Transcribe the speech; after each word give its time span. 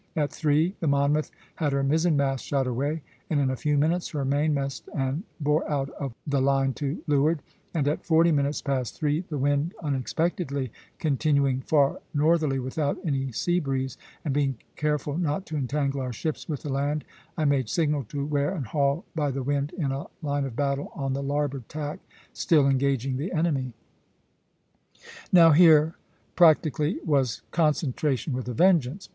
At 0.15 0.31
three 0.31 0.73
the 0.79 0.87
'Monmouth' 0.87 1.29
had 1.57 1.73
her 1.73 1.83
mizzen 1.83 2.17
mast 2.17 2.43
shot 2.43 2.65
away, 2.65 3.03
and 3.29 3.39
in 3.39 3.51
a 3.51 3.55
few 3.55 3.77
minutes 3.77 4.09
her 4.09 4.25
mainmast, 4.25 4.89
and 4.95 5.21
bore 5.39 5.69
out 5.69 5.91
of 5.91 6.15
the 6.25 6.41
line 6.41 6.73
to 6.81 7.03
leeward 7.05 7.41
(C, 7.41 7.43
c); 7.45 7.59
and 7.75 7.87
at 7.87 8.03
forty 8.03 8.31
minutes 8.31 8.63
past 8.63 8.97
three 8.97 9.21
the 9.29 9.37
wind 9.37 9.75
unexpectedly 9.83 10.71
continuing 10.97 11.61
far 11.61 11.99
northerly 12.15 12.57
without 12.57 12.97
any 13.05 13.31
sea 13.31 13.59
breeze, 13.59 13.95
and 14.25 14.33
being 14.33 14.57
careful 14.75 15.19
not 15.19 15.45
to 15.45 15.55
entangle 15.55 16.01
our 16.01 16.11
ships 16.11 16.49
with 16.49 16.63
the 16.63 16.73
land, 16.73 17.05
I 17.37 17.45
made 17.45 17.69
signal 17.69 18.05
to 18.05 18.25
wear 18.25 18.55
and 18.55 18.65
haul 18.65 19.05
by 19.13 19.29
the 19.29 19.43
wind 19.43 19.71
in 19.77 19.91
a 19.91 20.07
line 20.23 20.45
of 20.45 20.55
battle 20.55 20.91
on 20.95 21.13
the 21.13 21.21
larboard 21.21 21.69
tack, 21.69 21.99
still 22.33 22.67
engaging 22.67 23.17
the 23.17 23.31
enemy." 23.33 23.73
Now 25.31 25.51
here, 25.51 25.93
practically, 26.35 26.97
was 27.05 27.43
concentration 27.51 28.33
with 28.33 28.47
a 28.47 28.53
vengeance. 28.55 29.07